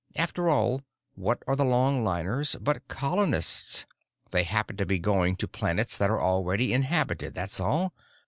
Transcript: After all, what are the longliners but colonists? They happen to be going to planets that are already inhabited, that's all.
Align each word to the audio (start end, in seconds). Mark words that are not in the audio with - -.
After 0.15 0.49
all, 0.49 0.81
what 1.13 1.43
are 1.45 1.55
the 1.55 1.63
longliners 1.63 2.55
but 2.59 2.87
colonists? 2.87 3.85
They 4.31 4.45
happen 4.45 4.75
to 4.77 4.85
be 4.87 4.97
going 4.97 5.35
to 5.35 5.47
planets 5.47 5.95
that 5.99 6.09
are 6.09 6.19
already 6.19 6.73
inhabited, 6.73 7.35
that's 7.35 7.59
all. 7.59 7.93